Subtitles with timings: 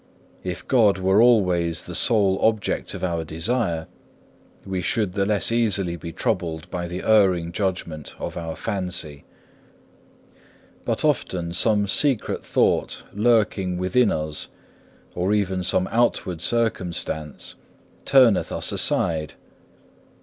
[0.43, 3.85] If God were always the sole object of our desire,
[4.65, 9.25] we should the less easily be troubled by the erring judgment of our fancy.
[10.85, 10.85] 2.
[10.85, 14.47] But often some secret thought lurking within us,
[15.13, 17.53] or even some outward circumstance,
[18.03, 19.35] turneth us aside.